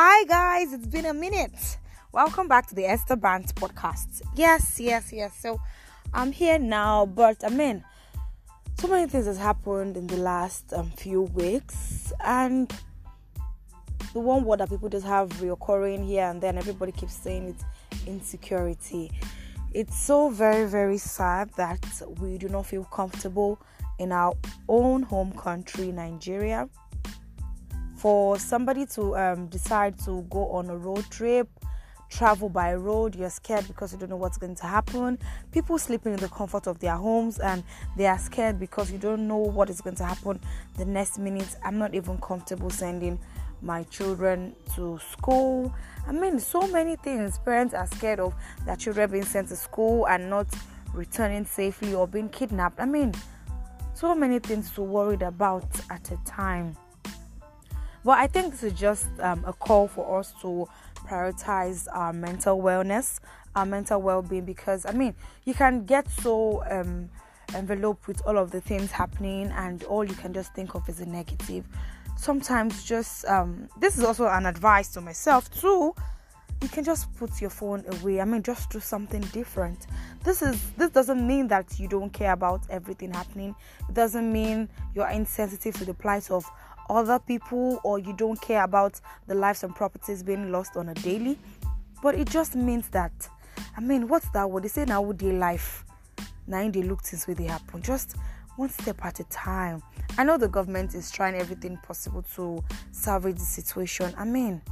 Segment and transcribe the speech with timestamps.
[0.00, 1.76] Hi, guys, it's been a minute.
[2.12, 4.22] Welcome back to the Esther Band podcast.
[4.36, 5.36] Yes, yes, yes.
[5.36, 5.60] So
[6.14, 7.82] I'm here now, but I mean,
[8.78, 12.72] so many things has happened in the last um, few weeks, and
[14.12, 17.64] the one word that people just have reoccurring here and then, everybody keeps saying it's
[18.06, 19.10] insecurity.
[19.74, 21.84] It's so very, very sad that
[22.20, 23.58] we do not feel comfortable
[23.98, 24.34] in our
[24.68, 26.68] own home country, Nigeria
[27.98, 31.48] for somebody to um, decide to go on a road trip
[32.10, 35.18] travel by road you're scared because you don't know what's going to happen.
[35.52, 37.62] People sleeping in the comfort of their homes and
[37.96, 40.40] they are scared because you don't know what is going to happen
[40.76, 41.56] the next minute.
[41.64, 43.18] I'm not even comfortable sending
[43.60, 45.74] my children to school.
[46.06, 50.06] I mean so many things parents are scared of their children being sent to school
[50.06, 50.46] and not
[50.94, 52.80] returning safely or being kidnapped.
[52.80, 53.12] I mean
[53.94, 56.76] so many things to worry about at a time
[58.04, 60.68] but I think this is just um, a call for us to
[61.06, 63.20] prioritize our mental wellness,
[63.56, 67.08] our mental well being, because I mean, you can get so um,
[67.54, 71.00] enveloped with all of the things happening, and all you can just think of is
[71.00, 71.64] a negative.
[72.16, 75.94] Sometimes, just um, this is also an advice to myself too.
[76.60, 78.20] You can just put your phone away.
[78.20, 79.86] I mean, just do something different.
[80.24, 83.54] This is this doesn't mean that you don't care about everything happening.
[83.88, 86.44] It doesn't mean you're insensitive to the plight of
[86.90, 90.94] other people or you don't care about the lives and properties being lost on a
[90.94, 91.38] daily.
[92.02, 93.12] But it just means that,
[93.76, 94.64] I mean, what's that word?
[94.64, 95.84] They say now would life.
[96.46, 97.82] Now they look since they happen.
[97.82, 98.16] Just
[98.56, 99.82] one step at a time.
[100.16, 104.14] I know the government is trying everything possible to salvage the situation.
[104.16, 104.62] I mean,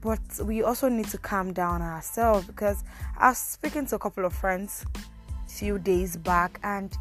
[0.00, 2.84] but we also need to calm down ourselves because
[3.18, 4.84] I was speaking to a couple of friends
[5.46, 6.96] a few days back and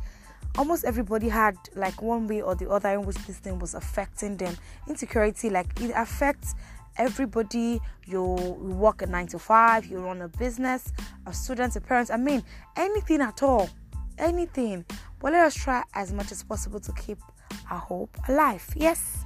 [0.58, 4.38] almost everybody had like one way or the other in which this thing was affecting
[4.38, 4.56] them.
[4.88, 6.56] Insecurity, like it affects
[6.98, 7.80] everybody.
[8.06, 10.92] You, work a nine to five, you run a business,
[11.26, 12.12] a student, a parent.
[12.12, 12.44] I mean,
[12.76, 13.70] anything at all,
[14.18, 14.86] anything.
[15.20, 17.20] But let us try as much as possible to keep
[17.70, 18.68] our hope alive.
[18.76, 19.26] Yes.